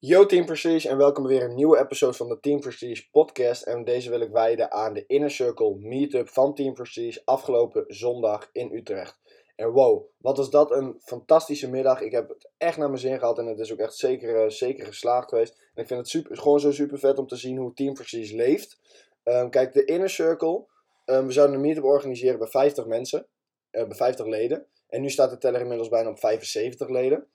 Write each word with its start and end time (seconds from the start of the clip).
Yo 0.00 0.26
Team 0.26 0.44
Prestige 0.44 0.88
en 0.88 0.96
welkom 0.96 1.26
weer 1.26 1.42
een 1.42 1.54
nieuwe 1.54 1.78
episode 1.78 2.12
van 2.12 2.28
de 2.28 2.40
Team 2.40 2.60
Prestige 2.60 3.10
podcast. 3.10 3.62
En 3.62 3.84
deze 3.84 4.10
wil 4.10 4.20
ik 4.20 4.30
wijden 4.30 4.72
aan 4.72 4.94
de 4.94 5.04
Inner 5.06 5.30
Circle 5.30 5.74
Meetup 5.74 6.28
van 6.28 6.54
Team 6.54 6.74
Prestige 6.74 7.22
afgelopen 7.24 7.84
zondag 7.86 8.48
in 8.52 8.72
Utrecht. 8.72 9.18
En 9.56 9.70
wow, 9.70 10.06
wat 10.18 10.36
was 10.36 10.50
dat 10.50 10.70
een 10.70 10.96
fantastische 11.00 11.70
middag. 11.70 12.00
Ik 12.00 12.12
heb 12.12 12.28
het 12.28 12.50
echt 12.58 12.76
naar 12.76 12.88
mijn 12.88 13.00
zin 13.00 13.18
gehad 13.18 13.38
en 13.38 13.46
het 13.46 13.58
is 13.58 13.72
ook 13.72 13.78
echt 13.78 13.94
zeker, 13.94 14.44
uh, 14.44 14.50
zeker 14.50 14.86
geslaagd 14.86 15.28
geweest. 15.28 15.52
En 15.74 15.82
ik 15.82 15.88
vind 15.88 16.00
het 16.00 16.08
super, 16.08 16.36
gewoon 16.36 16.60
zo 16.60 16.72
super 16.72 16.98
vet 16.98 17.18
om 17.18 17.26
te 17.26 17.36
zien 17.36 17.56
hoe 17.56 17.74
Team 17.74 17.94
Prestige 17.94 18.36
leeft. 18.36 18.78
Um, 19.24 19.50
kijk, 19.50 19.72
de 19.72 19.84
Inner 19.84 20.10
Circle, 20.10 20.64
um, 21.04 21.26
we 21.26 21.32
zouden 21.32 21.56
een 21.56 21.62
meetup 21.62 21.84
organiseren 21.84 22.38
bij 22.38 22.48
50 22.48 22.86
mensen, 22.86 23.26
uh, 23.72 23.86
bij 23.86 23.96
50 23.96 24.26
leden. 24.26 24.66
En 24.88 25.00
nu 25.00 25.10
staat 25.10 25.30
de 25.30 25.38
teller 25.38 25.60
inmiddels 25.60 25.88
bijna 25.88 26.10
op 26.10 26.18
75 26.18 26.88
leden. 26.88 27.26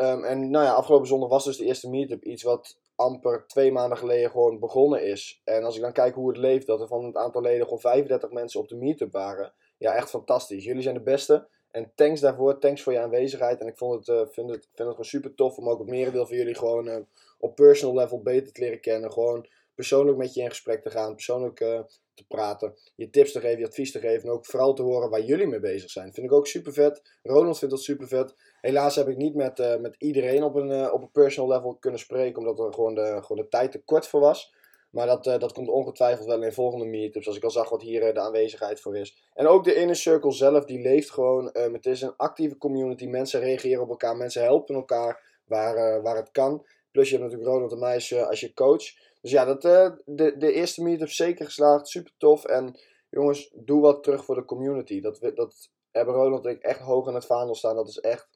Um, 0.00 0.24
en 0.24 0.50
nou 0.50 0.64
ja, 0.64 0.72
afgelopen 0.72 1.06
zondag 1.06 1.28
was 1.28 1.44
dus 1.44 1.56
de 1.56 1.64
eerste 1.64 1.88
meetup 1.88 2.24
iets 2.24 2.42
wat 2.42 2.78
amper 2.94 3.44
twee 3.46 3.72
maanden 3.72 3.98
geleden 3.98 4.30
gewoon 4.30 4.58
begonnen 4.58 5.02
is. 5.02 5.40
En 5.44 5.64
als 5.64 5.76
ik 5.76 5.82
dan 5.82 5.92
kijk 5.92 6.14
hoe 6.14 6.28
het 6.28 6.36
leeft, 6.36 6.66
dat 6.66 6.80
er 6.80 6.86
van 6.86 7.04
het 7.04 7.16
aantal 7.16 7.40
leden 7.40 7.64
gewoon 7.64 7.80
35 7.80 8.30
mensen 8.30 8.60
op 8.60 8.68
de 8.68 8.76
meetup 8.76 9.12
waren. 9.12 9.52
Ja, 9.78 9.94
echt 9.94 10.10
fantastisch. 10.10 10.64
Jullie 10.64 10.82
zijn 10.82 10.94
de 10.94 11.00
beste. 11.00 11.48
En 11.70 11.92
thanks 11.94 12.20
daarvoor, 12.20 12.58
thanks 12.58 12.82
voor 12.82 12.92
je 12.92 13.00
aanwezigheid. 13.00 13.60
En 13.60 13.66
ik 13.66 13.76
vond 13.76 14.06
het, 14.06 14.16
uh, 14.16 14.32
vind 14.32 14.50
het, 14.50 14.68
het 14.74 14.88
gewoon 14.88 15.04
super 15.04 15.34
tof 15.34 15.56
om 15.56 15.68
ook 15.68 15.78
het 15.78 15.88
merendeel 15.88 16.26
van 16.26 16.36
jullie 16.36 16.54
gewoon 16.54 16.88
uh, 16.88 16.96
op 17.38 17.54
personal 17.54 17.94
level 17.94 18.22
beter 18.22 18.52
te 18.52 18.60
leren 18.60 18.80
kennen. 18.80 19.12
Gewoon 19.12 19.46
persoonlijk 19.78 20.18
met 20.18 20.34
je 20.34 20.42
in 20.42 20.48
gesprek 20.48 20.82
te 20.82 20.90
gaan, 20.90 21.14
persoonlijk 21.14 21.60
uh, 21.60 21.80
te 22.14 22.26
praten, 22.26 22.74
je 22.96 23.10
tips 23.10 23.32
te 23.32 23.40
geven, 23.40 23.58
je 23.58 23.66
advies 23.66 23.92
te 23.92 23.98
geven 23.98 24.22
en 24.22 24.34
ook 24.34 24.46
vooral 24.46 24.74
te 24.74 24.82
horen 24.82 25.10
waar 25.10 25.20
jullie 25.20 25.46
mee 25.46 25.60
bezig 25.60 25.90
zijn. 25.90 26.12
Vind 26.12 26.26
ik 26.26 26.32
ook 26.32 26.46
super 26.46 26.72
vet. 26.72 27.02
Ronald 27.22 27.58
vindt 27.58 27.74
dat 27.74 27.84
super 27.84 28.08
vet. 28.08 28.34
Helaas 28.60 28.96
heb 28.96 29.08
ik 29.08 29.16
niet 29.16 29.34
met, 29.34 29.58
uh, 29.58 29.76
met 29.76 29.94
iedereen 29.98 30.42
op 30.42 30.54
een, 30.54 30.70
uh, 30.70 30.92
op 30.92 31.02
een 31.02 31.10
personal 31.10 31.50
level 31.50 31.74
kunnen 31.74 32.00
spreken, 32.00 32.38
omdat 32.38 32.58
er 32.58 32.74
gewoon 32.74 32.94
de, 32.94 33.18
gewoon 33.22 33.42
de 33.42 33.48
tijd 33.48 33.72
te 33.72 33.82
kort 33.84 34.06
voor 34.06 34.20
was. 34.20 34.54
Maar 34.90 35.06
dat, 35.06 35.24
dat 35.24 35.52
komt 35.52 35.68
ongetwijfeld 35.68 36.26
wel 36.26 36.42
in 36.42 36.52
volgende 36.52 36.84
meetups, 36.84 37.26
als 37.26 37.36
ik 37.36 37.44
al 37.44 37.50
zag 37.50 37.68
wat 37.68 37.82
hier 37.82 38.14
de 38.14 38.20
aanwezigheid 38.20 38.80
voor 38.80 38.96
is. 38.96 39.22
En 39.34 39.46
ook 39.46 39.64
de 39.64 39.74
inner 39.74 39.96
circle 39.96 40.32
zelf, 40.32 40.64
die 40.64 40.80
leeft 40.80 41.10
gewoon. 41.10 41.50
Het 41.52 41.86
is 41.86 42.02
een 42.02 42.16
actieve 42.16 42.56
community, 42.56 43.06
mensen 43.06 43.40
reageren 43.40 43.82
op 43.82 43.88
elkaar, 43.88 44.16
mensen 44.16 44.42
helpen 44.42 44.74
elkaar 44.74 45.40
waar, 45.44 46.02
waar 46.02 46.16
het 46.16 46.30
kan. 46.30 46.64
Plus 46.98 47.10
je 47.10 47.16
hebt 47.18 47.30
natuurlijk 47.30 47.56
Ronald 47.56 47.72
en 47.72 47.78
mij 47.78 47.94
als 48.28 48.40
je, 48.40 48.54
coach. 48.54 48.84
Dus 49.20 49.30
ja, 49.30 49.44
dat, 49.44 49.62
de, 50.04 50.34
de 50.38 50.52
eerste 50.52 50.82
meetup 50.82 51.08
zeker 51.08 51.44
geslaagd, 51.44 51.88
super 51.88 52.12
tof. 52.16 52.44
En 52.44 52.78
jongens, 53.10 53.50
doe 53.54 53.80
wat 53.80 54.02
terug 54.02 54.24
voor 54.24 54.34
de 54.34 54.44
community. 54.44 55.00
Dat, 55.00 55.30
dat 55.34 55.70
hebben 55.90 56.14
Ronald 56.14 56.44
en 56.44 56.50
ik 56.50 56.62
echt 56.62 56.80
hoog 56.80 57.08
in 57.08 57.14
het 57.14 57.26
vaandel 57.26 57.54
staan. 57.54 57.76
Dat 57.76 57.88
is 57.88 57.98
echt 57.98 58.28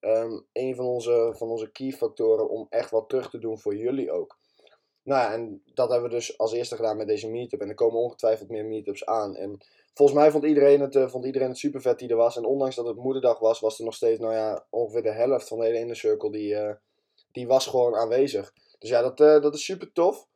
um, 0.00 0.46
een 0.52 0.74
van 0.74 0.84
onze, 0.84 1.32
van 1.36 1.48
onze 1.48 1.70
key 1.70 1.92
factoren 1.92 2.48
om 2.48 2.66
echt 2.68 2.90
wat 2.90 3.08
terug 3.08 3.30
te 3.30 3.38
doen 3.38 3.58
voor 3.58 3.76
jullie 3.76 4.12
ook. 4.12 4.38
Nou 5.02 5.20
ja, 5.20 5.32
en 5.32 5.62
dat 5.74 5.90
hebben 5.90 6.08
we 6.08 6.14
dus 6.14 6.38
als 6.38 6.52
eerste 6.52 6.76
gedaan 6.76 6.96
met 6.96 7.06
deze 7.06 7.30
meetup. 7.30 7.60
En 7.60 7.68
er 7.68 7.74
komen 7.74 8.00
ongetwijfeld 8.00 8.48
meer 8.48 8.64
meetups 8.64 9.06
aan. 9.06 9.36
En 9.36 9.58
volgens 9.94 10.18
mij 10.18 10.30
vond 10.30 10.44
iedereen 10.44 10.80
het, 10.80 10.94
uh, 10.94 11.08
vond 11.08 11.24
iedereen 11.24 11.48
het 11.48 11.58
super 11.58 11.80
vet 11.80 11.98
die 11.98 12.08
er 12.08 12.16
was. 12.16 12.36
En 12.36 12.44
ondanks 12.44 12.76
dat 12.76 12.86
het 12.86 12.96
moederdag 12.96 13.38
was, 13.38 13.60
was 13.60 13.78
er 13.78 13.84
nog 13.84 13.94
steeds, 13.94 14.20
nou 14.20 14.34
ja, 14.34 14.66
ongeveer 14.70 15.02
de 15.02 15.12
helft 15.12 15.48
van 15.48 15.58
de 15.58 15.64
hele 15.64 15.78
inner 15.78 15.96
circle 15.96 16.30
die, 16.30 16.52
uh, 16.52 16.70
die 17.32 17.46
was 17.46 17.66
gewoon 17.66 17.94
aanwezig. 17.94 18.52
Dus 18.78 18.90
ja, 18.90 19.02
dat, 19.02 19.20
uh, 19.20 19.42
dat 19.42 19.54
is 19.54 19.64
super 19.64 19.92
tof. 19.92 20.28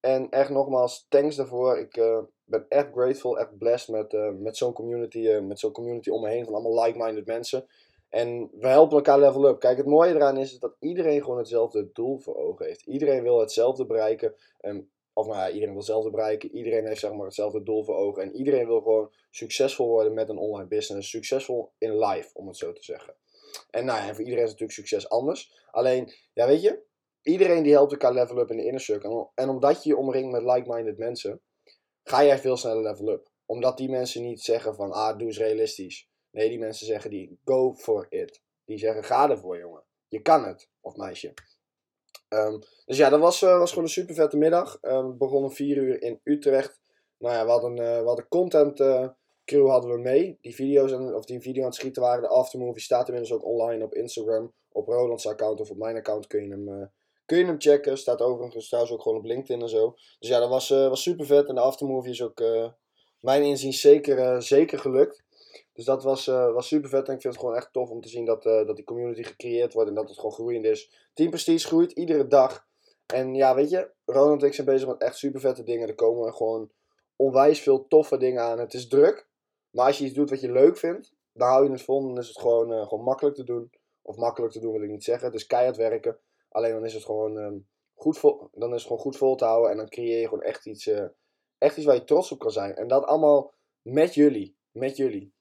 En 0.00 0.30
echt 0.30 0.50
nogmaals, 0.50 1.06
thanks 1.08 1.36
daarvoor. 1.36 1.78
Ik 1.78 2.22
ben 2.44 2.66
echt 2.68 2.88
grateful, 2.92 3.38
echt 3.38 3.58
blessed 3.58 3.88
met, 3.88 4.40
met 4.40 4.56
zo'n 4.56 4.72
community, 4.72 5.28
met 5.28 5.58
zo'n 5.58 5.72
community 5.72 6.10
om 6.10 6.22
me 6.22 6.28
heen 6.28 6.44
van 6.44 6.54
allemaal 6.54 6.84
like-minded 6.84 7.26
mensen. 7.26 7.66
En 8.12 8.50
we 8.52 8.68
helpen 8.68 8.96
elkaar 8.96 9.18
level 9.18 9.48
up. 9.48 9.60
Kijk, 9.60 9.76
het 9.76 9.86
mooie 9.86 10.14
eraan 10.14 10.36
is 10.36 10.58
dat 10.58 10.76
iedereen 10.78 11.22
gewoon 11.22 11.38
hetzelfde 11.38 11.92
doel 11.92 12.18
voor 12.18 12.36
ogen 12.36 12.66
heeft. 12.66 12.86
Iedereen 12.86 13.22
wil 13.22 13.40
hetzelfde 13.40 13.86
bereiken. 13.86 14.34
Um, 14.60 14.90
of 15.12 15.26
nou 15.26 15.38
ja, 15.38 15.46
iedereen 15.48 15.68
wil 15.68 15.76
hetzelfde 15.76 16.10
bereiken. 16.10 16.56
Iedereen 16.56 16.86
heeft 16.86 17.00
zeg 17.00 17.12
maar 17.12 17.26
hetzelfde 17.26 17.62
doel 17.62 17.84
voor 17.84 17.94
ogen. 17.94 18.22
En 18.22 18.36
iedereen 18.36 18.66
wil 18.66 18.80
gewoon 18.80 19.10
succesvol 19.30 19.88
worden 19.88 20.14
met 20.14 20.28
een 20.28 20.38
online 20.38 20.68
business. 20.68 21.10
Succesvol 21.10 21.70
in 21.78 21.98
life, 21.98 22.30
om 22.34 22.46
het 22.46 22.56
zo 22.56 22.72
te 22.72 22.84
zeggen. 22.84 23.14
En 23.70 23.84
nou 23.84 24.06
ja, 24.06 24.14
voor 24.14 24.24
iedereen 24.24 24.44
is 24.44 24.50
natuurlijk 24.50 24.78
succes 24.78 25.08
anders. 25.08 25.52
Alleen, 25.70 26.12
ja 26.32 26.46
weet 26.46 26.62
je, 26.62 26.82
iedereen 27.22 27.62
die 27.62 27.72
helpt 27.72 27.92
elkaar 27.92 28.12
level 28.12 28.38
up 28.38 28.50
in 28.50 28.56
de 28.56 28.64
inner 28.64 28.80
circle. 28.80 29.30
En 29.34 29.48
omdat 29.48 29.82
je 29.82 29.88
je 29.88 29.96
omringt 29.96 30.32
met 30.32 30.42
like-minded 30.42 30.98
mensen, 30.98 31.40
ga 32.02 32.24
jij 32.24 32.38
veel 32.38 32.56
sneller 32.56 32.82
level 32.82 33.08
up. 33.08 33.30
Omdat 33.46 33.76
die 33.76 33.90
mensen 33.90 34.22
niet 34.22 34.40
zeggen 34.40 34.74
van, 34.74 34.92
ah, 34.92 35.18
doe 35.18 35.26
eens 35.26 35.38
realistisch. 35.38 36.10
Nee, 36.30 36.48
die 36.48 36.58
mensen 36.58 36.86
zeggen 36.86 37.10
die 37.10 37.38
go 37.44 37.74
for 37.74 38.06
it. 38.08 38.42
Die 38.64 38.78
zeggen 38.78 39.04
ga 39.04 39.30
ervoor 39.30 39.58
jongen. 39.58 39.84
Je 40.08 40.22
kan 40.22 40.44
het. 40.44 40.68
Of 40.80 40.96
meisje. 40.96 41.34
Um, 42.28 42.58
dus 42.84 42.96
ja, 42.96 43.08
dat 43.08 43.20
was, 43.20 43.42
uh, 43.42 43.58
was 43.58 43.68
gewoon 43.68 43.84
een 43.84 43.90
super 43.90 44.14
vette 44.14 44.36
middag. 44.36 44.78
Um, 44.82 45.10
we 45.10 45.16
begonnen 45.16 45.48
om 45.50 45.56
4 45.56 45.76
uur 45.76 46.02
in 46.02 46.20
Utrecht. 46.22 46.80
Nou 47.18 47.34
ja, 47.34 47.44
we 47.44 47.50
hadden, 47.50 47.76
uh, 47.76 47.98
we 47.98 48.06
hadden 48.06 48.28
content 48.28 48.80
uh, 48.80 49.08
crew 49.44 49.68
hadden 49.68 49.90
we 49.90 49.98
mee. 49.98 50.38
Die 50.40 50.54
video's, 50.54 50.92
en, 50.92 51.14
of 51.14 51.24
die 51.24 51.40
video 51.40 51.62
aan 51.62 51.68
het 51.68 51.76
schieten 51.76 52.02
waren. 52.02 52.22
De 52.22 52.28
aftermovie 52.28 52.82
staat 52.82 53.08
inmiddels 53.08 53.34
ook 53.34 53.44
online 53.44 53.84
op 53.84 53.94
Instagram. 53.94 54.52
Op 54.72 54.88
Roland's 54.88 55.26
account 55.26 55.60
of 55.60 55.70
op 55.70 55.76
mijn 55.76 55.96
account 55.96 56.26
kun 56.26 56.42
je 56.42 56.50
hem, 56.50 56.90
kun 57.26 57.38
je 57.38 57.44
hem 57.44 57.60
checken. 57.60 57.98
Staat 57.98 58.20
overigens 58.20 58.66
trouwens 58.66 58.94
ook 58.94 59.02
gewoon 59.02 59.18
op 59.18 59.24
LinkedIn 59.24 59.62
en 59.62 59.68
zo. 59.68 59.94
Dus 60.18 60.28
ja, 60.28 60.38
dat 60.38 60.48
was, 60.48 60.68
was 60.68 61.02
super 61.02 61.26
vet. 61.26 61.48
En 61.48 61.54
de 61.54 61.60
aftermovie 61.60 62.12
is 62.12 62.22
ook, 62.22 62.42
mijn 63.20 63.42
inzien, 63.42 63.72
zeker, 63.72 64.42
zeker 64.42 64.78
gelukt. 64.78 65.22
Dus 65.72 65.84
dat 65.84 66.02
was, 66.02 66.26
was 66.26 66.66
super 66.66 66.90
vet 66.90 67.08
en 67.08 67.14
ik 67.14 67.20
vind 67.20 67.34
het 67.34 67.42
gewoon 67.42 67.56
echt 67.58 67.72
tof 67.72 67.90
om 67.90 68.00
te 68.00 68.08
zien 68.08 68.24
dat, 68.24 68.42
dat 68.42 68.76
die 68.76 68.84
community 68.84 69.22
gecreëerd 69.22 69.72
wordt 69.72 69.88
en 69.88 69.94
dat 69.94 70.08
het 70.08 70.16
gewoon 70.16 70.32
groeiend 70.32 70.64
is. 70.64 70.90
Team 71.14 71.30
Prestige 71.30 71.66
groeit 71.66 71.92
iedere 71.92 72.26
dag. 72.26 72.66
En 73.06 73.34
ja, 73.34 73.54
weet 73.54 73.70
je, 73.70 73.90
Ronald 74.04 74.40
en 74.40 74.46
ik 74.46 74.54
zijn 74.54 74.66
bezig 74.66 74.88
met 74.88 75.00
echt 75.00 75.16
super 75.16 75.40
vette 75.40 75.62
dingen. 75.62 75.88
Er 75.88 75.94
komen 75.94 76.34
gewoon 76.34 76.70
onwijs 77.16 77.60
veel 77.60 77.86
toffe 77.86 78.16
dingen 78.16 78.42
aan. 78.42 78.58
Het 78.58 78.74
is 78.74 78.88
druk, 78.88 79.26
maar 79.72 79.86
als 79.86 79.98
je 79.98 80.04
iets 80.04 80.14
doet 80.14 80.30
wat 80.30 80.40
je 80.40 80.52
leuk 80.52 80.76
vindt, 80.76 81.12
dan 81.32 81.48
hou 81.48 81.64
je 81.64 81.70
het 81.70 81.82
vol. 81.82 82.02
Dan 82.02 82.18
is 82.18 82.28
het 82.28 82.38
gewoon, 82.38 82.72
uh, 82.72 82.82
gewoon 82.88 83.04
makkelijk 83.04 83.36
te 83.36 83.44
doen. 83.44 83.70
Of 84.02 84.16
makkelijk 84.16 84.52
te 84.52 84.60
doen 84.60 84.72
wil 84.72 84.82
ik 84.82 84.90
niet 84.90 85.04
zeggen. 85.04 85.26
Het 85.26 85.34
is 85.34 85.46
keihard 85.46 85.76
werken. 85.76 86.18
Alleen 86.48 86.72
dan 86.72 86.84
is 86.84 86.94
het 86.94 87.04
gewoon, 87.04 87.36
um, 87.36 87.68
goed, 87.94 88.18
vol, 88.18 88.48
dan 88.52 88.68
is 88.68 88.74
het 88.74 88.86
gewoon 88.86 89.02
goed 89.02 89.16
vol 89.16 89.34
te 89.34 89.44
houden. 89.44 89.70
En 89.70 89.76
dan 89.76 89.88
creëer 89.88 90.20
je 90.20 90.28
gewoon 90.28 90.42
echt 90.42 90.66
iets, 90.66 90.90
echt 91.58 91.76
iets 91.76 91.86
waar 91.86 91.94
je 91.94 92.04
trots 92.04 92.32
op 92.32 92.38
kan 92.38 92.50
zijn. 92.50 92.76
En 92.76 92.88
dat 92.88 93.04
allemaal 93.04 93.54
met 93.82 94.14
jullie. 94.14 94.56
Met 94.70 94.96
jullie. 94.96 95.34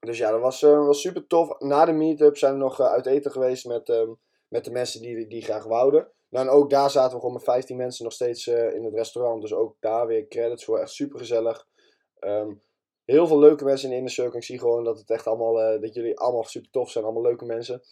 Dus 0.00 0.18
ja, 0.18 0.30
dat 0.30 0.40
was, 0.40 0.62
uh, 0.62 0.86
was 0.86 1.00
super 1.00 1.26
tof. 1.26 1.58
Na 1.58 1.84
de 1.84 1.92
meetup 1.92 2.36
zijn 2.36 2.52
we 2.52 2.58
nog 2.58 2.80
uit 2.80 3.06
eten 3.06 3.30
geweest 3.30 3.66
met, 3.66 3.88
um, 3.88 4.18
met 4.48 4.64
de 4.64 4.70
mensen 4.70 5.00
die, 5.00 5.26
die 5.26 5.42
graag 5.42 5.64
wouden. 5.64 6.12
Nou, 6.28 6.46
en 6.46 6.52
ook 6.52 6.70
daar 6.70 6.90
zaten 6.90 7.12
we 7.12 7.18
gewoon 7.18 7.34
met 7.34 7.44
15 7.44 7.76
mensen 7.76 8.04
nog 8.04 8.12
steeds 8.12 8.46
in 8.46 8.84
het 8.84 8.94
restaurant. 8.94 9.40
Dus 9.40 9.52
ook 9.52 9.76
daar 9.80 10.06
weer 10.06 10.28
credits 10.28 10.64
voor. 10.64 10.78
Echt 10.78 10.90
super 10.90 11.18
gezellig. 11.18 11.66
Um, 12.20 12.62
heel 13.04 13.26
veel 13.26 13.38
leuke 13.38 13.64
mensen 13.64 13.92
in 13.92 14.04
de 14.04 14.10
circle. 14.10 14.38
Ik 14.38 14.44
zie 14.44 14.58
gewoon 14.58 14.84
dat 14.84 14.98
het 14.98 15.10
echt 15.10 15.26
allemaal, 15.26 15.80
dat 15.80 15.94
jullie 15.94 16.18
allemaal 16.18 16.44
super 16.44 16.70
tof 16.70 16.90
zijn. 16.90 17.04
Allemaal 17.04 17.22
leuke 17.22 17.44
mensen. 17.44 17.82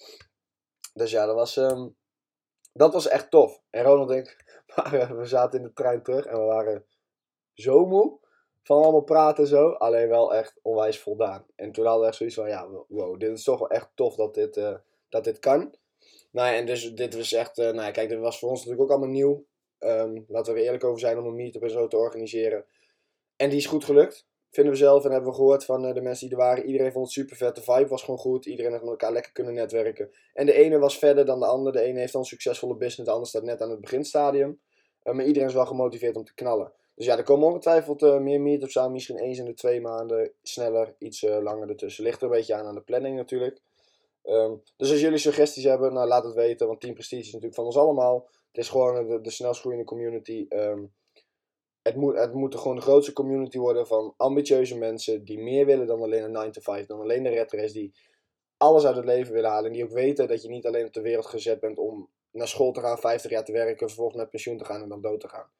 Dus 0.95 1.11
ja, 1.11 1.27
dat 1.27 1.34
was, 1.34 1.56
um, 1.56 1.97
dat 2.73 2.93
was 2.93 3.09
echt 3.09 3.31
tof. 3.31 3.62
En 3.71 3.84
Ronald 3.84 4.11
en 4.11 4.17
ik, 4.17 4.62
waren, 4.75 5.19
we 5.19 5.27
zaten 5.27 5.59
in 5.59 5.67
de 5.67 5.73
trein 5.73 6.03
terug 6.03 6.25
en 6.25 6.39
we 6.39 6.45
waren 6.45 6.87
zo 7.55 7.87
moe 7.87 8.21
van 8.62 8.83
allemaal 8.83 9.03
praten 9.03 9.43
en 9.45 9.49
zo. 9.49 9.71
Alleen 9.71 10.09
wel 10.09 10.34
echt 10.34 10.59
onwijs 10.62 10.99
voldaan. 10.99 11.47
En 11.55 11.73
toen 11.73 11.84
hadden 11.84 12.03
we 12.03 12.09
echt 12.09 12.17
zoiets 12.17 12.37
van, 12.37 12.49
ja, 12.49 12.69
wow, 12.89 13.21
dit 13.21 13.31
is 13.31 13.44
toch 13.44 13.59
wel 13.59 13.71
echt 13.71 13.91
tof 13.94 14.15
dat 14.15 14.34
dit, 14.34 14.56
uh, 14.56 14.75
dat 15.09 15.25
dit 15.25 15.39
kan. 15.39 15.75
Nou 16.31 16.49
ja, 16.49 16.55
en 16.55 16.67
dus 16.67 16.94
dit 16.94 17.15
was 17.15 17.33
echt, 17.33 17.59
uh, 17.59 17.65
nou 17.65 17.83
ja, 17.83 17.91
kijk, 17.91 18.09
dit 18.09 18.19
was 18.19 18.39
voor 18.39 18.49
ons 18.49 18.59
natuurlijk 18.59 18.84
ook 18.84 18.97
allemaal 18.97 19.15
nieuw. 19.15 19.47
Um, 19.79 20.25
laten 20.29 20.53
we 20.53 20.59
er 20.59 20.65
eerlijk 20.65 20.84
over 20.84 21.00
zijn 21.00 21.19
om 21.19 21.27
een 21.27 21.34
meetup 21.34 21.62
en 21.62 21.71
zo 21.71 21.89
te 21.89 21.97
organiseren. 21.97 22.65
En 23.37 23.49
die 23.49 23.59
is 23.59 23.67
goed 23.67 23.84
gelukt, 23.84 24.27
vinden 24.52 24.72
we 24.72 24.78
zelf. 24.78 25.04
En 25.04 25.10
hebben 25.10 25.30
we 25.30 25.36
gehoord 25.36 25.64
van 25.64 25.86
uh, 25.86 25.94
de 25.94 26.00
mensen 26.00 26.28
die 26.28 26.36
er 26.36 26.42
waren. 26.42 26.64
Iedereen 26.64 26.92
vond 26.92 27.04
het 27.04 27.14
super 27.14 27.36
vet. 27.36 27.54
De 27.54 27.62
vibe 27.62 27.88
was 27.88 28.02
gewoon 28.02 28.20
goed. 28.20 28.46
Iedereen 28.46 28.70
heeft 28.70 28.82
met 28.82 28.92
elkaar 28.92 29.12
lekker 29.12 29.32
kunnen 29.32 29.54
netwerken. 29.54 30.10
En 30.34 30.46
de 30.46 30.52
ene 30.52 30.78
was 30.78 30.98
verder 30.98 31.24
dan 31.24 31.40
de 31.40 31.46
ander. 31.46 31.72
De 31.72 31.80
ene 31.80 31.98
heeft 31.98 32.12
dan 32.12 32.20
een 32.20 32.26
succesvolle 32.26 32.76
business. 32.76 33.04
De 33.04 33.10
ander 33.10 33.28
staat 33.28 33.43
net 33.43 33.60
aan 33.60 33.70
het 33.70 33.81
beginstadium. 33.81 34.60
maar 35.02 35.25
iedereen 35.25 35.49
is 35.49 35.54
wel 35.54 35.66
gemotiveerd 35.66 36.16
om 36.16 36.25
te 36.25 36.34
knallen. 36.34 36.72
Dus 36.94 37.06
ja, 37.06 37.16
er 37.16 37.22
komen 37.22 37.49
ongetwijfeld 37.49 38.02
uh, 38.02 38.19
meer 38.19 38.40
meetups 38.40 38.78
aan. 38.78 38.93
Misschien 38.93 39.19
eens 39.19 39.38
in 39.38 39.44
de 39.44 39.54
twee 39.54 39.81
maanden. 39.81 40.32
Sneller, 40.43 40.94
iets 40.98 41.22
langer 41.22 41.69
ertussen. 41.69 42.05
Ligt 42.05 42.20
er 42.20 42.26
een 42.26 42.37
beetje 42.37 42.55
aan 42.55 42.66
aan 42.66 42.75
de 42.75 42.81
planning 42.81 43.16
natuurlijk. 43.16 43.60
Um, 44.25 44.62
dus 44.76 44.90
als 44.90 45.00
jullie 45.00 45.19
suggesties 45.19 45.64
hebben, 45.64 45.93
nou, 45.93 46.08
laat 46.08 46.25
het 46.25 46.34
weten. 46.34 46.66
Want 46.66 46.81
Team 46.81 46.94
Prestige 46.94 47.22
is 47.22 47.26
natuurlijk 47.26 47.55
van 47.55 47.64
ons 47.64 47.76
allemaal. 47.76 48.28
Het 48.46 48.64
is 48.64 48.69
gewoon 48.69 49.08
de, 49.08 49.20
de 49.20 49.31
snelst 49.31 49.60
groeiende 49.60 49.87
community. 49.87 50.46
Um, 50.48 50.93
het, 51.82 51.96
moet, 51.96 52.17
het 52.17 52.32
moet 52.32 52.55
gewoon 52.55 52.76
de 52.76 52.82
grootste 52.82 53.12
community 53.12 53.58
worden 53.58 53.87
van 53.87 54.14
ambitieuze 54.17 54.79
mensen. 54.79 55.25
Die 55.25 55.38
meer 55.38 55.67
willen 55.67 55.87
dan 55.87 56.02
alleen 56.02 56.23
een 56.23 56.32
9 56.32 56.52
to 56.52 56.61
5. 56.61 56.87
Dan 56.87 57.00
alleen 57.00 57.23
de 57.23 57.29
red 57.29 57.52
race. 57.52 57.73
Die 57.73 57.94
alles 58.56 58.84
uit 58.84 58.96
het 58.96 59.05
leven 59.05 59.32
willen 59.32 59.50
halen. 59.50 59.67
En 59.67 59.73
die 59.73 59.84
ook 59.84 59.93
weten 59.93 60.29
dat 60.29 60.43
je 60.43 60.49
niet 60.49 60.67
alleen 60.67 60.87
op 60.87 60.93
de 60.93 61.00
wereld 61.00 61.26
gezet 61.26 61.61
bent 61.61 61.79
om 61.79 62.11
naar 62.31 62.49
school 62.49 62.73
te 62.73 62.81
gaan, 62.81 62.99
50 62.99 63.31
jaar 63.31 63.44
te 63.44 63.52
werken. 63.52 63.87
Vervolgens 63.87 64.17
met 64.17 64.31
pensioen 64.31 64.58
te 64.58 64.64
gaan 64.64 64.82
en 64.82 64.88
dan 64.88 65.00
dood 65.00 65.20
te 65.20 65.29
gaan. 65.29 65.50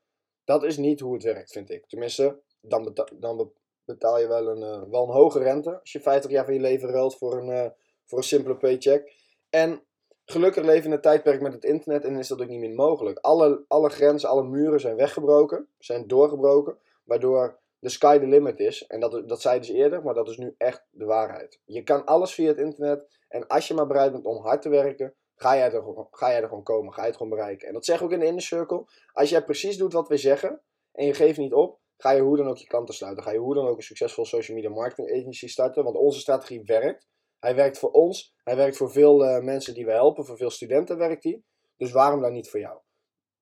Dat 0.45 0.63
is 0.65 0.77
niet 0.77 1.01
hoe 1.01 1.15
het 1.15 1.23
werkt, 1.23 1.53
vind 1.53 1.71
ik. 1.71 1.87
Tenminste, 1.87 2.41
dan, 2.61 2.83
betaal, 2.83 3.09
dan 3.15 3.53
betaal 3.85 4.21
je 4.21 4.27
wel 4.27 4.49
een, 4.49 4.83
uh, 4.83 4.91
wel 4.91 5.03
een 5.03 5.15
hoge 5.15 5.39
rente. 5.39 5.81
Als 5.81 5.93
je 5.93 6.01
50 6.01 6.31
jaar 6.31 6.45
van 6.45 6.55
je 6.55 6.61
leven 6.61 6.89
ruilt 6.89 7.17
voor 7.17 7.37
een, 7.37 7.49
uh, 7.49 7.67
voor 8.05 8.19
een 8.19 8.25
simpele 8.25 8.57
paycheck. 8.57 9.13
En 9.51 9.85
gelukkig 10.25 10.65
leven 10.65 10.85
in 10.85 10.93
een 10.93 11.01
tijdperk 11.01 11.41
met 11.41 11.53
het 11.53 11.65
internet 11.65 12.05
en 12.05 12.17
is 12.17 12.29
dat 12.29 12.41
ook 12.41 12.49
niet 12.49 12.61
meer 12.61 12.75
mogelijk. 12.75 13.19
Alle, 13.19 13.65
alle 13.69 13.89
grenzen, 13.89 14.29
alle 14.29 14.45
muren 14.45 14.81
zijn 14.81 14.97
weggebroken, 14.97 15.69
zijn 15.79 16.07
doorgebroken, 16.07 16.79
waardoor 17.05 17.59
de 17.79 17.89
sky 17.89 18.19
the 18.19 18.27
limit 18.27 18.61
is. 18.61 18.87
En 18.87 19.01
dat, 19.01 19.29
dat 19.29 19.41
zei 19.41 19.59
dus 19.59 19.69
eerder, 19.69 20.03
maar 20.03 20.15
dat 20.15 20.29
is 20.29 20.37
nu 20.37 20.55
echt 20.59 20.85
de 20.91 21.05
waarheid. 21.05 21.61
Je 21.65 21.83
kan 21.83 22.05
alles 22.05 22.35
via 22.35 22.49
het 22.49 22.59
internet 22.59 23.07
en 23.29 23.47
als 23.47 23.69
je 23.69 23.75
maar 23.75 23.87
bereid 23.87 24.13
bent 24.13 24.25
om 24.25 24.43
hard 24.43 24.63
te 24.63 24.69
werken, 24.69 25.15
ga 25.35 25.57
jij 25.57 25.73
er, 25.73 26.07
ga 26.11 26.31
jij 26.31 26.43
er 26.43 26.49
gewoon 26.49 26.63
komen, 26.63 26.93
ga 26.93 27.01
je 27.01 27.07
het 27.07 27.17
gewoon 27.17 27.33
bereiken. 27.33 27.69
En 27.69 27.75
dat 27.75 27.85
zeg 27.85 27.97
ik 27.97 28.03
ook 28.03 28.13
in 28.13 28.21
de 28.21 28.27
inner 28.27 28.43
circle. 28.43 28.85
Als 29.13 29.31
jij 29.31 29.45
precies 29.45 29.77
doet 29.77 29.93
wat 29.93 30.09
we 30.09 30.17
zeggen 30.17 30.61
en 30.93 31.07
je 31.07 31.15
geeft 31.15 31.39
niet 31.39 31.53
op, 31.53 31.81
ga 31.97 32.11
je 32.11 32.21
hoe 32.21 32.37
dan 32.37 32.49
ook 32.49 32.57
je 32.57 32.67
klanten 32.67 32.95
sluiten. 32.95 33.23
Ga 33.23 33.31
je 33.31 33.39
hoe 33.39 33.55
dan 33.55 33.67
ook 33.67 33.77
een 33.77 33.83
succesvol 33.83 34.25
social 34.25 34.57
media 34.57 34.71
marketing 34.71 35.11
agency 35.11 35.49
starten, 35.49 35.85
want 35.85 35.97
onze 35.97 36.21
strategie 36.21 36.63
werkt. 36.65 37.09
Hij 37.43 37.55
werkt 37.55 37.79
voor 37.79 37.91
ons, 37.91 38.35
hij 38.45 38.57
werkt 38.57 38.77
voor 38.77 38.91
veel 38.91 39.25
uh, 39.25 39.41
mensen 39.41 39.75
die 39.75 39.85
we 39.85 39.93
helpen, 39.93 40.25
voor 40.25 40.37
veel 40.37 40.51
studenten 40.51 40.99
werkt 40.99 41.25
hij. 41.25 41.43
Dus 41.77 41.93
waarom 41.93 42.21
dan 42.21 42.33
niet 42.33 42.51
voor 42.51 42.61
jou? 42.61 42.81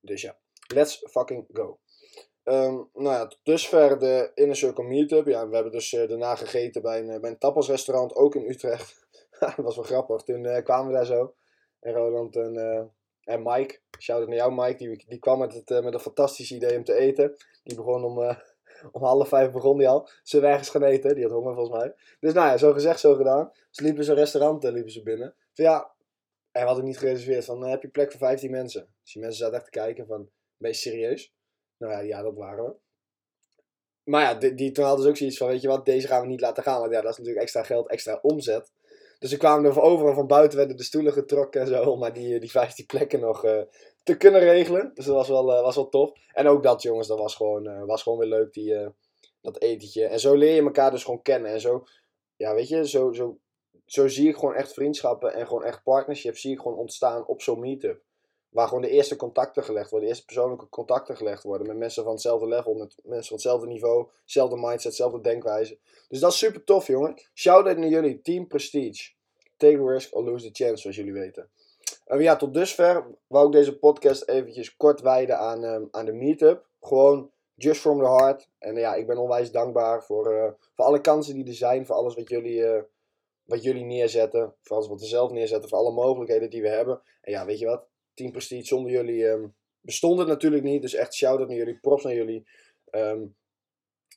Dus 0.01 0.23
ja, 0.23 0.39
let's 0.75 1.07
fucking 1.11 1.49
go. 1.53 1.81
Um, 2.45 2.91
nou 2.93 3.15
ja, 3.15 3.27
tot 3.27 3.41
dusver 3.43 3.99
de 3.99 4.31
Inner 4.35 4.57
Circle 4.57 4.85
Meetup. 4.85 5.27
Ja, 5.27 5.49
we 5.49 5.55
hebben 5.55 5.73
dus 5.73 5.93
uh, 5.93 6.09
daarna 6.09 6.35
gegeten 6.35 6.83
bij 6.83 6.99
een, 6.99 7.21
bij 7.21 7.31
een 7.31 7.39
tapasrestaurant, 7.39 8.15
ook 8.15 8.35
in 8.35 8.51
Utrecht. 8.51 9.07
dat 9.41 9.57
was 9.57 9.77
wel 9.77 9.85
grappig. 9.85 10.23
Toen 10.23 10.63
kwamen 10.63 10.87
we 10.87 10.97
daar 10.97 11.07
zo. 11.07 11.35
En 11.81 11.93
Roland 11.93 12.37
en, 12.37 12.55
uh, 12.55 12.85
en 13.35 13.43
Mike, 13.43 13.81
shout-out 13.99 14.29
naar 14.29 14.37
jou 14.37 14.55
Mike, 14.55 14.77
die, 14.77 15.05
die 15.09 15.19
kwam 15.19 15.39
met, 15.39 15.55
het, 15.55 15.85
met 15.85 15.95
een 15.95 16.01
fantastisch 16.01 16.53
idee 16.53 16.77
om 16.77 16.85
te 16.85 16.95
eten. 16.95 17.37
Die 17.63 17.77
begon 17.77 18.05
om, 18.05 18.37
om 18.93 19.03
half 19.03 19.29
vijf 19.29 19.53
begon 19.53 19.79
die 19.79 19.89
al. 19.89 20.09
Ze 20.23 20.41
ergens 20.41 20.71
gaan 20.71 20.83
eten, 20.83 21.15
die 21.15 21.25
had 21.25 21.33
honger 21.33 21.55
volgens 21.55 21.79
mij. 21.79 21.95
Dus 22.21 22.33
nou 22.33 22.49
ja, 22.49 22.57
zo 22.57 22.73
gezegd, 22.73 23.01
zo 23.01 23.15
gedaan. 23.15 23.51
Ze 23.71 23.83
liepen 23.83 24.05
zo'n 24.05 24.15
restaurant 24.15 24.65
liepen 24.65 24.93
ze 24.93 25.03
binnen. 25.03 25.35
Van 25.53 25.65
ja, 25.65 25.95
en 26.53 26.61
we 26.61 26.67
hadden 26.67 26.85
niet 26.85 26.99
gereserveerd 26.99 27.45
van 27.45 27.63
heb 27.63 27.83
je 27.83 27.89
plek 27.89 28.11
voor 28.11 28.21
15 28.21 28.51
mensen. 28.51 28.89
Dus 29.03 29.13
die 29.13 29.23
mensen 29.23 29.41
zaten 29.41 29.57
echt 29.57 29.65
te 29.65 29.71
kijken 29.71 30.07
van, 30.07 30.31
ben 30.57 30.71
je 30.71 30.77
serieus? 30.77 31.35
Nou 31.77 31.93
ja, 31.93 32.01
ja, 32.01 32.23
dat 32.23 32.37
waren 32.37 32.65
we. 32.65 32.75
Maar 34.05 34.23
ja, 34.23 34.35
die, 34.35 34.55
die, 34.55 34.71
toen 34.73 34.85
hadden 34.85 35.05
ze 35.05 35.11
ook 35.11 35.17
zoiets 35.17 35.37
van, 35.37 35.49
weet 35.49 35.61
je 35.61 35.69
wat, 35.69 35.85
deze 35.85 36.07
gaan 36.07 36.21
we 36.21 36.27
niet 36.27 36.41
laten 36.41 36.63
gaan. 36.63 36.81
Want 36.81 36.93
ja, 36.93 37.01
dat 37.01 37.11
is 37.11 37.17
natuurlijk 37.17 37.45
extra 37.45 37.63
geld, 37.63 37.89
extra 37.89 38.19
omzet. 38.23 38.73
Dus 39.19 39.31
ze 39.31 39.37
kwamen 39.37 39.71
er 39.71 39.81
overal 39.81 40.15
van 40.15 40.27
buiten, 40.27 40.59
werden 40.59 40.77
de 40.77 40.83
stoelen 40.83 41.13
getrokken 41.13 41.61
en 41.61 41.67
zo. 41.67 41.97
Maar 41.97 42.13
die, 42.13 42.41
die 42.41 42.51
15 42.51 42.87
plekken 42.87 43.21
nog 43.21 43.45
te 44.03 44.17
kunnen 44.17 44.41
regelen. 44.41 44.91
Dus 44.95 45.05
dat 45.05 45.15
was 45.15 45.29
wel, 45.29 45.57
uh, 45.57 45.63
was 45.63 45.75
wel 45.75 45.89
tof. 45.89 46.13
En 46.33 46.47
ook 46.47 46.63
dat, 46.63 46.83
jongens, 46.83 47.09
dat 47.09 47.19
was 47.19 47.35
gewoon, 47.35 47.67
uh, 47.67 47.85
was 47.85 48.03
gewoon 48.03 48.19
weer 48.19 48.29
leuk, 48.29 48.53
die, 48.53 48.89
dat 49.41 49.61
etentje. 49.61 50.07
En 50.07 50.21
zo 50.21 50.35
leer 50.35 50.55
je 50.55 50.63
elkaar 50.63 50.91
dus 50.91 51.05
gewoon 51.05 51.23
kennen. 51.23 51.51
En 51.53 51.61
zo, 51.61 51.85
ja, 52.37 52.55
weet 52.55 52.69
je, 52.69 52.89
zo, 52.89 53.13
zo, 53.13 53.39
zo 53.87 54.09
zie 54.09 54.29
ik 54.29 54.37
gewoon 54.37 54.55
echt 54.55 54.73
vriendschappen 54.73 55.35
en 55.35 55.47
gewoon 55.47 55.65
echt 55.65 55.83
partnerships 55.83 56.41
zie 56.41 56.53
ik 56.53 56.61
gewoon 56.61 56.77
ontstaan 56.77 57.27
op 57.27 57.43
zo'n 57.43 57.61
meetup. 57.61 58.03
Waar 58.49 58.67
gewoon 58.69 58.83
de 58.83 58.89
eerste 58.91 59.17
contacten 59.17 59.65
gelegd 59.65 59.91
worden, 59.91 60.09
de 60.09 60.15
eerste 60.15 60.27
persoonlijke 60.27 60.69
contacten 60.69 61.17
gelegd 61.17 61.43
worden 61.43 61.67
met 61.67 61.77
mensen 61.77 62.03
van 62.03 62.13
hetzelfde 62.13 62.47
level, 62.47 62.75
met 62.75 63.01
mensen 63.03 63.27
van 63.27 63.37
hetzelfde 63.37 63.67
niveau, 63.67 64.09
hetzelfde 64.23 64.57
mindset, 64.57 64.83
hetzelfde 64.83 65.21
denkwijze. 65.21 65.79
Dus 66.09 66.21
dat 66.21 66.33
is 66.33 66.39
super 66.39 66.65
tof, 66.65 66.87
jongen. 66.87 67.15
Shout-out 67.35 67.77
naar 67.77 67.89
jullie, 67.89 68.21
Team 68.21 68.47
Prestige. 68.47 69.13
Take 69.57 69.79
a 69.79 69.93
risk 69.93 70.15
or 70.15 70.25
lose 70.25 70.51
the 70.51 70.65
chance, 70.65 70.81
zoals 70.81 70.97
jullie 70.97 71.13
weten. 71.13 71.51
Uh, 72.11 72.21
ja, 72.21 72.37
tot 72.37 72.55
dusver 72.55 73.07
wou 73.27 73.47
ik 73.47 73.53
deze 73.53 73.79
podcast 73.79 74.29
eventjes 74.29 74.77
kort 74.77 75.01
wijden 75.01 75.39
aan, 75.39 75.65
um, 75.65 75.89
aan 75.91 76.05
de 76.05 76.13
meetup. 76.13 76.67
Gewoon 76.81 77.31
just 77.55 77.81
from 77.81 77.99
the 77.99 78.09
heart. 78.09 78.49
En 78.59 78.75
ja, 78.75 78.95
ik 78.95 79.07
ben 79.07 79.19
onwijs 79.19 79.51
dankbaar 79.51 80.05
voor, 80.05 80.33
uh, 80.33 80.51
voor 80.75 80.85
alle 80.85 81.01
kansen 81.01 81.35
die 81.35 81.47
er 81.47 81.55
zijn, 81.55 81.87
voor 81.87 81.95
alles 81.97 82.15
wat 82.15 82.29
jullie, 82.29 82.59
uh, 82.59 82.83
wat 83.45 83.63
jullie 83.63 83.85
neerzetten, 83.85 84.55
voor 84.63 84.77
alles 84.77 84.89
wat 84.89 85.01
we 85.01 85.07
zelf 85.07 85.31
neerzetten, 85.31 85.69
voor 85.69 85.79
alle 85.79 85.93
mogelijkheden 85.93 86.51
die 86.51 86.63
we 86.63 86.69
hebben. 86.69 87.01
En 87.21 87.33
ja, 87.33 87.45
weet 87.45 87.59
je 87.59 87.67
wat? 87.67 87.87
Team 88.15 88.31
Prestige 88.31 88.65
zonder 88.65 88.93
jullie 88.93 89.27
um, 89.27 89.55
bestond 89.81 90.19
het 90.19 90.29
natuurlijk 90.29 90.63
niet. 90.63 90.83
Dus 90.83 90.95
echt 90.95 91.15
shout-out 91.15 91.49
naar 91.49 91.57
jullie, 91.57 91.79
props 91.79 92.05
naar 92.05 92.15
jullie. 92.15 92.47
Um, 92.91 93.37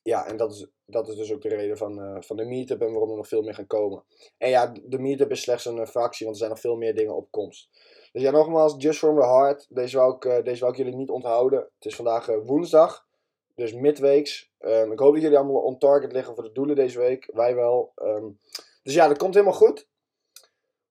ja, 0.03 0.27
en 0.27 0.37
dat 0.37 0.51
is, 0.51 0.67
dat 0.93 1.07
is 1.07 1.15
dus 1.15 1.33
ook 1.33 1.41
de 1.41 1.49
reden 1.49 1.77
van, 1.77 1.99
uh, 1.99 2.21
van 2.21 2.35
de 2.37 2.45
meetup 2.45 2.81
en 2.81 2.91
waarom 2.91 3.09
er 3.09 3.15
nog 3.15 3.27
veel 3.27 3.41
meer 3.41 3.53
gaan 3.53 3.67
komen. 3.67 4.03
En 4.37 4.49
ja, 4.49 4.73
de 4.83 4.99
meetup 4.99 5.31
is 5.31 5.41
slechts 5.41 5.65
een 5.65 5.77
uh, 5.77 5.85
fractie, 5.85 6.25
want 6.25 6.37
er 6.37 6.43
zijn 6.43 6.49
nog 6.49 6.59
veel 6.59 6.75
meer 6.75 6.95
dingen 6.95 7.15
op 7.15 7.31
komst. 7.31 7.69
Dus 8.11 8.21
ja, 8.21 8.31
nogmaals, 8.31 8.75
just 8.77 8.99
from 8.99 9.19
the 9.19 9.25
heart. 9.25 9.67
Deze 9.69 9.97
wou 9.97 10.15
ik, 10.15 10.25
uh, 10.25 10.43
deze 10.43 10.63
wou 10.63 10.75
jullie 10.75 10.95
niet 10.95 11.09
onthouden. 11.09 11.59
Het 11.59 11.85
is 11.85 11.95
vandaag 11.95 12.25
woensdag, 12.25 13.07
dus 13.55 13.73
midweeks. 13.73 14.51
Um, 14.59 14.91
ik 14.91 14.99
hoop 14.99 15.13
dat 15.13 15.21
jullie 15.21 15.37
allemaal 15.37 15.61
on 15.61 15.77
target 15.77 16.11
liggen 16.11 16.35
voor 16.35 16.43
de 16.43 16.51
doelen 16.51 16.75
deze 16.75 16.99
week. 16.99 17.29
Wij 17.33 17.55
wel. 17.55 17.91
Um, 17.95 18.39
dus 18.83 18.93
ja, 18.93 19.07
dat 19.07 19.17
komt 19.17 19.33
helemaal 19.33 19.55
goed. 19.55 19.87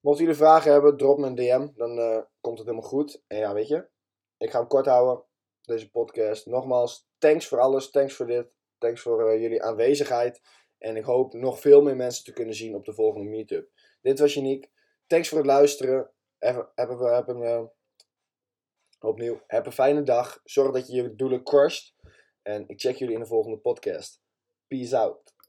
Mochten 0.00 0.24
jullie 0.24 0.38
vragen 0.38 0.72
hebben, 0.72 0.96
drop 0.96 1.18
me 1.18 1.26
een 1.26 1.34
DM. 1.34 1.68
Dan 1.74 2.24
komt 2.40 2.58
het 2.58 2.66
helemaal 2.66 2.88
goed. 2.88 3.22
En 3.26 3.38
ja, 3.38 3.54
weet 3.54 3.68
je, 3.68 3.86
ik 4.38 4.50
ga 4.50 4.58
hem 4.58 4.68
kort 4.68 4.86
houden. 4.86 5.24
Deze 5.62 5.90
podcast. 5.90 6.46
Nogmaals, 6.46 7.08
thanks 7.18 7.48
voor 7.48 7.58
alles. 7.60 7.90
Thanks 7.90 8.14
voor 8.14 8.26
dit. 8.26 8.46
Thanks 8.82 9.00
voor 9.00 9.32
uh, 9.32 9.40
jullie 9.40 9.62
aanwezigheid. 9.62 10.40
En 10.78 10.96
ik 10.96 11.04
hoop 11.04 11.32
nog 11.32 11.60
veel 11.60 11.82
meer 11.82 11.96
mensen 11.96 12.24
te 12.24 12.32
kunnen 12.32 12.54
zien 12.54 12.74
op 12.74 12.84
de 12.84 12.94
volgende 12.94 13.28
meetup. 13.28 13.70
Dit 14.00 14.18
was 14.18 14.36
Uniek. 14.36 14.70
Thanks 15.06 15.28
voor 15.28 15.38
het 15.38 15.46
luisteren. 15.46 16.10
Heb, 16.38 16.72
heb, 16.74 16.88
heb 16.98 17.28
een, 17.28 17.42
uh, 17.42 17.62
opnieuw, 19.00 19.42
heb 19.46 19.66
een 19.66 19.72
fijne 19.72 20.02
dag. 20.02 20.40
Zorg 20.44 20.72
dat 20.72 20.86
je 20.86 21.02
je 21.02 21.14
doelen 21.14 21.44
crusht. 21.44 21.94
En 22.42 22.64
ik 22.68 22.80
check 22.80 22.96
jullie 22.96 23.14
in 23.14 23.20
de 23.20 23.26
volgende 23.26 23.58
podcast. 23.58 24.20
Peace 24.66 24.96
out. 24.96 25.34